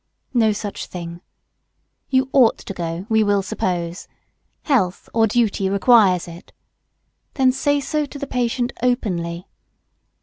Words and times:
No 0.33 0.51
such 0.51 0.87
thing. 0.87 1.21
You 2.09 2.27
ought 2.33 2.57
to 2.57 2.73
go, 2.73 3.05
we 3.07 3.23
will 3.23 3.43
suppose. 3.43 4.07
Health 4.63 5.07
or 5.13 5.27
duty 5.27 5.69
requires 5.69 6.27
it. 6.27 6.51
Then 7.35 7.51
say 7.51 7.79
so 7.79 8.07
to 8.07 8.17
the 8.17 8.25
patient 8.25 8.73
openly. 8.81 9.45